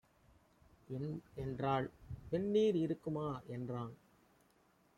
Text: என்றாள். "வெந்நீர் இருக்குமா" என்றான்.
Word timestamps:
என்றாள். 1.35 1.91
"வெந்நீர் 2.29 2.75
இருக்குமா" 2.75 3.41
என்றான். 3.47 3.93